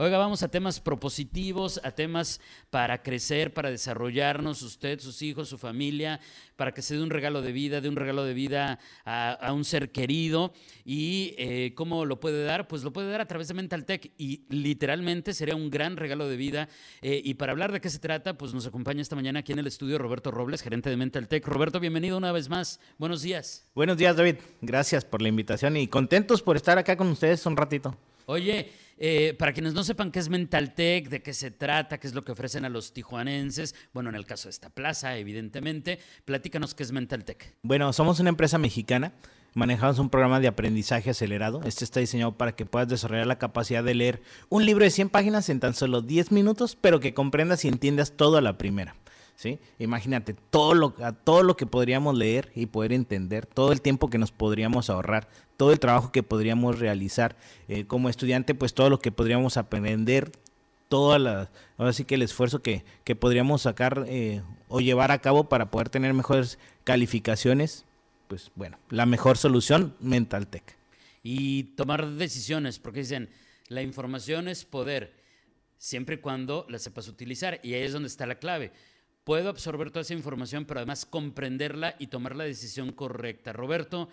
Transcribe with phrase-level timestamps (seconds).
[0.00, 2.40] Oiga, vamos a temas propositivos, a temas
[2.70, 6.20] para crecer, para desarrollarnos, usted, sus hijos, su familia,
[6.54, 9.64] para que se dé un regalo de vida, de un regalo de vida a, un
[9.64, 10.52] ser querido.
[10.84, 12.68] ¿Y eh, cómo lo puede dar?
[12.68, 16.28] Pues lo puede dar a través de Mental Tech y literalmente sería un gran regalo
[16.28, 16.68] de vida.
[17.02, 19.58] Eh, y para hablar de qué se trata, pues nos acompaña esta mañana aquí en
[19.58, 21.44] el estudio Roberto Robles, gerente de Mental Tech.
[21.44, 22.78] Roberto, bienvenido una vez más.
[22.98, 23.68] Buenos días.
[23.74, 24.36] Buenos días, David.
[24.60, 27.96] Gracias por la invitación y contentos por estar acá con ustedes un ratito.
[28.26, 32.14] Oye, eh, para quienes no sepan qué es Mentaltech, de qué se trata, qué es
[32.14, 36.74] lo que ofrecen a los tijuanenses, bueno, en el caso de esta plaza, evidentemente, platícanos
[36.74, 37.54] qué es Mentaltech.
[37.62, 39.12] Bueno, somos una empresa mexicana.
[39.54, 41.62] Manejamos un programa de aprendizaje acelerado.
[41.64, 45.08] Este está diseñado para que puedas desarrollar la capacidad de leer un libro de 100
[45.08, 48.94] páginas en tan solo 10 minutos, pero que comprendas y entiendas todo a la primera.
[49.38, 49.60] ¿Sí?
[49.78, 50.90] Imagínate todo lo,
[51.22, 55.28] todo lo que podríamos leer y poder entender, todo el tiempo que nos podríamos ahorrar,
[55.56, 57.36] todo el trabajo que podríamos realizar
[57.68, 60.32] eh, como estudiante, pues todo lo que podríamos aprender,
[60.88, 65.20] toda la, ahora sí que el esfuerzo que, que podríamos sacar eh, o llevar a
[65.20, 67.84] cabo para poder tener mejores calificaciones,
[68.26, 70.76] pues bueno, la mejor solución, Mental Tech.
[71.22, 73.30] Y tomar decisiones, porque dicen,
[73.68, 75.14] la información es poder,
[75.76, 78.72] siempre y cuando la sepas utilizar, y ahí es donde está la clave
[79.28, 83.52] puedo absorber toda esa información, pero además comprenderla y tomar la decisión correcta.
[83.52, 84.08] Roberto,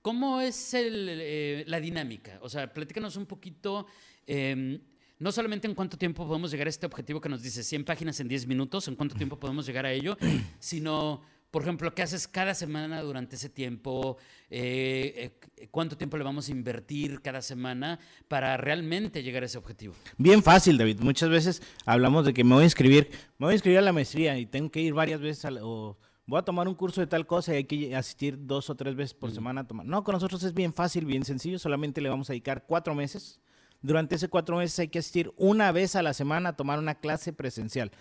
[0.00, 2.38] ¿cómo es eh, la dinámica?
[2.40, 3.86] O sea, platícanos un poquito,
[4.26, 4.80] em,
[5.18, 8.20] no solamente en cuánto tiempo podemos llegar a este objetivo que nos dice 100 páginas
[8.20, 10.16] en 10 minutos, en cuánto tiempo podemos llegar a ello,
[10.58, 11.20] sino
[11.52, 14.16] por ejemplo, ¿qué haces cada semana durante ese tiempo?
[14.48, 19.58] Eh, eh, ¿Cuánto tiempo le vamos a invertir cada semana para realmente llegar a ese
[19.58, 19.94] objetivo?
[20.16, 21.00] Bien fácil, David.
[21.00, 23.92] Muchas veces hablamos de que me voy a inscribir, me voy a inscribir a la
[23.92, 27.26] maestría y tengo que ir varias veces o voy a tomar un curso de tal
[27.26, 29.84] cosa y hay que asistir dos o tres veces por semana a tomar.
[29.84, 31.58] No, con nosotros es bien fácil, bien sencillo.
[31.58, 33.40] Solamente le vamos a dedicar cuatro meses.
[33.82, 36.94] Durante ese cuatro meses hay que asistir una vez a la semana a tomar una
[36.94, 37.92] clase presencial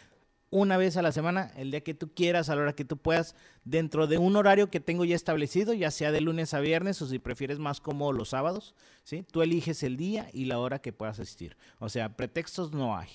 [0.51, 2.97] una vez a la semana, el día que tú quieras, a la hora que tú
[2.97, 7.01] puedas, dentro de un horario que tengo ya establecido, ya sea de lunes a viernes
[7.01, 9.25] o si prefieres más como los sábados, ¿sí?
[9.31, 11.55] Tú eliges el día y la hora que puedas asistir.
[11.79, 13.09] O sea, pretextos no hay.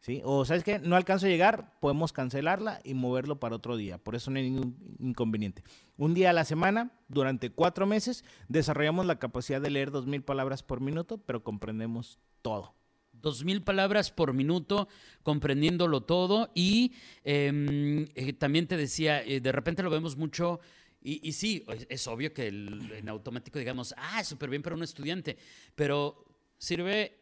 [0.00, 0.22] ¿Sí?
[0.24, 3.98] O sabes que no alcanzo a llegar, podemos cancelarla y moverlo para otro día.
[3.98, 5.64] Por eso no hay ningún inconveniente.
[5.96, 10.22] Un día a la semana, durante cuatro meses, desarrollamos la capacidad de leer dos mil
[10.22, 12.77] palabras por minuto, pero comprendemos todo
[13.20, 14.88] dos mil palabras por minuto,
[15.22, 16.50] comprendiéndolo todo.
[16.54, 16.92] Y
[17.24, 20.60] em, eh, también te decía, eh, de repente lo vemos mucho.
[21.00, 25.38] Y, sí, es obvio que en automático digamos, ah, súper bien para un estudiante,
[25.74, 26.26] pero
[26.58, 27.20] sirve,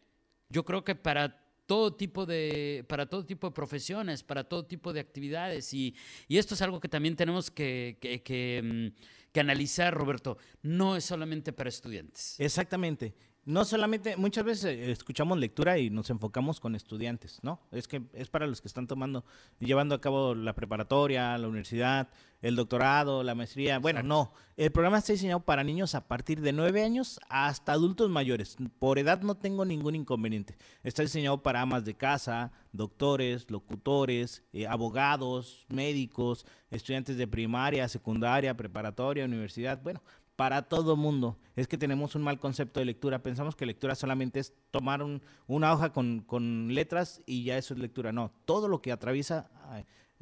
[0.48, 4.92] yo creo que para todo tipo de, para todo tipo de profesiones, para todo tipo
[4.92, 5.74] de actividades.
[5.74, 5.94] Y,
[6.28, 8.92] esto es algo que también tenemos que, que, em,
[9.30, 10.38] que analizar, Roberto.
[10.62, 12.40] No es solamente para estudiantes.
[12.40, 13.14] Exactamente
[13.46, 17.60] no solamente, muchas veces eh, escuchamos lectura y nos enfocamos con estudiantes, ¿no?
[17.70, 19.24] Es que es para los que están tomando,
[19.60, 22.08] llevando a cabo la preparatoria, la universidad,
[22.42, 23.78] el doctorado, la maestría.
[23.78, 24.32] Bueno, no.
[24.56, 28.56] El programa está diseñado para niños a partir de nueve años hasta adultos mayores.
[28.80, 30.56] Por edad no tengo ningún inconveniente.
[30.82, 38.56] Está diseñado para amas de casa, doctores, locutores, eh, abogados, médicos, estudiantes de primaria, secundaria,
[38.56, 39.80] preparatoria, universidad.
[39.82, 40.02] Bueno,
[40.36, 41.38] para todo mundo.
[41.56, 43.22] Es que tenemos un mal concepto de lectura.
[43.22, 45.04] Pensamos que lectura solamente es tomar
[45.46, 48.12] una hoja con, letras y ya eso es lectura.
[48.12, 49.50] No, todo lo que atraviesa,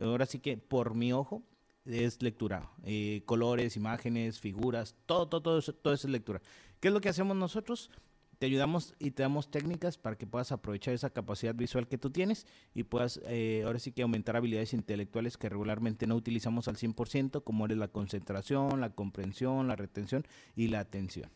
[0.01, 1.43] ahora sí que por mi ojo,
[1.85, 2.71] es lectura.
[2.85, 6.41] Eh, colores, imágenes, figuras, todo, todo, todo eso, todo eso es lectura.
[6.81, 7.91] ¿Qué es lo que hacemos nosotros?
[8.39, 12.11] Te ayudamos y te damos técnicas para que puedas aprovechar esa capacidad visual que tú
[12.11, 16.77] tienes y puedas eh, ahora sí que aumentar habilidades intelectuales que regularmente no utilizamos al
[16.77, 21.31] 100%, como es la concentración, la comprensión, la retención y la atención.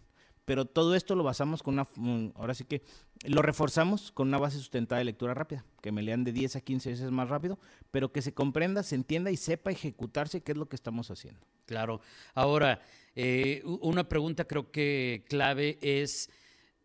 [0.49, 2.83] Pero todo esto lo basamos con una, mm, ahora sí que
[3.27, 6.63] lo reforzamos con una base sustentada de lectura rápida, que me lean de 10 a
[6.63, 7.59] 15 veces más rápido,
[7.91, 11.47] pero que se comprenda, se entienda y sepa ejecutarse qué es lo que estamos haciendo.
[11.67, 12.01] Claro.
[12.35, 12.81] Ahora,
[13.15, 16.31] eh, una pregunta creo que clave es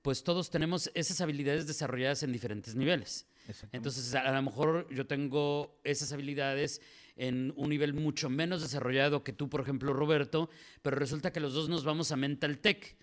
[0.04, 3.26] pues todos tenemos esas habilidades desarrolladas en diferentes niveles.
[3.72, 6.82] Entonces, a lo mejor yo tengo esas habilidades
[7.16, 10.50] en un nivel mucho menos desarrollado que tú, por ejemplo, Roberto,
[10.82, 12.98] pero resulta que los dos nos vamos a Mental Tech.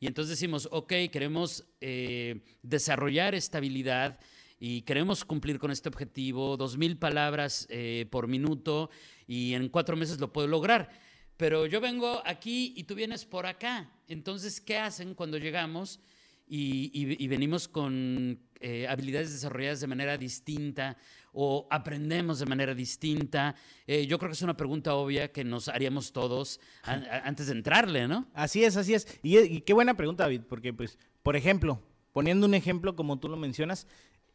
[0.00, 4.18] Y entonces decimos, ok, queremos eh, desarrollar esta habilidad
[4.58, 8.90] y queremos cumplir con este objetivo, dos mil palabras eh, por minuto
[9.28, 10.90] y en cuatro meses lo puedo lograr.
[11.36, 13.92] Pero yo vengo aquí y tú vienes por acá.
[14.08, 16.00] Entonces, ¿qué hacen cuando llegamos?
[16.46, 20.96] Y, venimos con eh, habilidades desarrolladas de manera distinta
[21.32, 23.54] o aprendemos de manera distinta?
[23.86, 28.06] Eh, yo creo que es una pregunta obvia que nos haríamos todos antes de entrarle,
[28.06, 28.28] ¿no?
[28.34, 29.06] Así es, así es.
[29.22, 33.28] Y, y qué buena pregunta, David, porque, pues, por ejemplo, poniendo un ejemplo como tú
[33.28, 33.86] lo mencionas,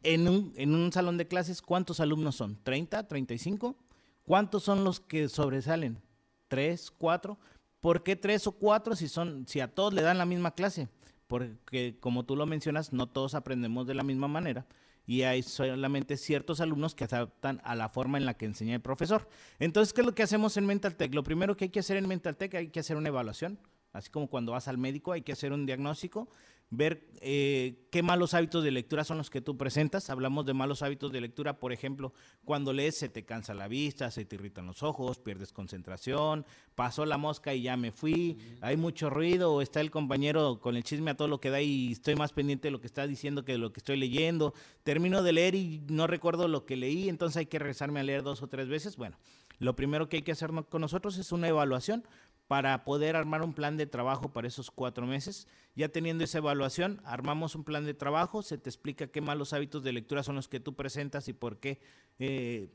[0.02, 2.62] en un, en un salón de clases, ¿cuántos alumnos son?
[2.64, 3.76] ¿30, 35?
[4.24, 6.00] ¿Cuántos son los que sobresalen?
[6.48, 7.38] ¿Tres, cuatro?
[7.80, 10.88] ¿Por qué tres o cuatro si, son, si a todos le dan la misma clase?
[11.28, 14.66] Porque, como tú lo mencionas, no todos aprendemos de la misma manera
[15.08, 18.82] y hay solamente ciertos alumnos que adaptan a la forma en la que enseña el
[18.82, 19.26] profesor.
[19.58, 21.14] Entonces, ¿qué es lo que hacemos en Mental Tech?
[21.14, 23.58] Lo primero que hay que hacer en Mental Tech hay que hacer una evaluación,
[23.94, 26.28] así como cuando vas al médico hay que hacer un diagnóstico,
[26.70, 30.10] ver eh, qué malos hábitos de lectura son los que tú presentas.
[30.10, 32.12] Hablamos de malos hábitos de lectura, por ejemplo,
[32.44, 36.44] cuando lees se te cansa la vista, se te irritan los ojos, pierdes concentración,
[36.74, 40.76] pasó la mosca y ya me fui, hay mucho ruido, o está el compañero con
[40.76, 43.06] el chisme a todo lo que da y estoy más pendiente de lo que está
[43.06, 44.54] diciendo que de lo que estoy leyendo.
[44.82, 48.22] Termino de leer y no recuerdo lo que leí, entonces hay que regresarme a leer
[48.22, 48.96] dos o tres veces.
[48.96, 49.16] Bueno,
[49.58, 52.04] lo primero que hay que hacer con nosotros es una evaluación
[52.48, 55.46] para poder armar un plan de trabajo para esos cuatro meses.
[55.76, 59.84] Ya teniendo esa evaluación, armamos un plan de trabajo, se te explica qué malos hábitos
[59.84, 61.78] de lectura son los que tú presentas y por qué,
[62.18, 62.70] eh,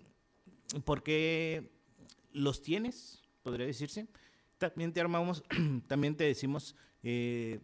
[0.86, 1.72] por qué
[2.32, 4.08] los tienes, podría decirse.
[4.60, 5.44] También te armamos,
[5.88, 7.60] también te decimos eh,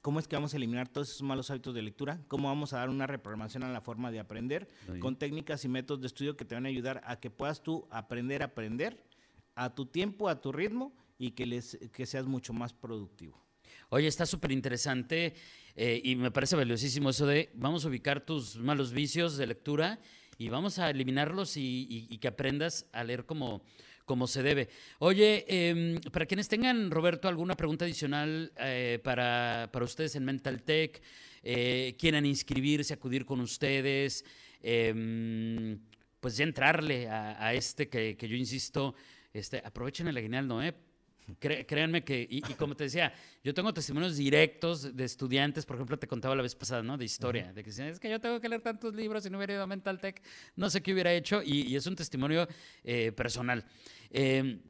[0.00, 2.78] cómo es que vamos a eliminar todos esos malos hábitos de lectura, cómo vamos a
[2.78, 4.70] dar una reprogramación a la forma de aprender,
[5.00, 7.86] con técnicas y métodos de estudio que te van a ayudar a que puedas tú
[7.90, 9.04] aprender a aprender
[9.54, 13.42] a tu tiempo, a tu ritmo y que, les, que seas mucho más productivo.
[13.88, 15.34] Oye, está súper interesante
[15.76, 20.00] eh, y me parece valiosísimo eso de vamos a ubicar tus malos vicios de lectura
[20.38, 23.62] y vamos a eliminarlos y, que aprendas a leer como,
[24.04, 24.68] como se debe.
[24.98, 30.62] Oye, em, para quienes tengan, Roberto, alguna pregunta adicional eh, para, para ustedes en Mental
[30.62, 31.02] Tech,
[31.42, 34.24] eh, quieran inscribirse, acudir con ustedes,
[34.62, 35.78] em,
[36.18, 38.94] pues ya entrarle a, a este que, que yo insisto,
[39.32, 40.74] este, aprovechen el aguinaldo, ¿eh?
[41.40, 43.12] Cre- créanme que, y, y como te decía,
[43.44, 46.98] yo tengo testimonios directos de estudiantes, por ejemplo, te contaba la vez pasada, ¿no?
[46.98, 49.38] De historia, de que decían, es que yo tengo que leer tantos libros y no
[49.38, 50.20] hubiera ido a Mental Tech,
[50.56, 52.48] no sé qué hubiera hecho, y, y es un testimonio
[52.82, 53.64] eh, personal.
[54.10, 54.60] Eh,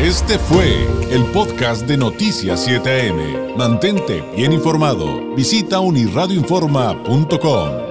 [0.00, 3.54] Este fue el podcast de Noticias 7am.
[3.56, 5.34] Mantente bien informado.
[5.34, 7.89] Visita unirradioinforma.com.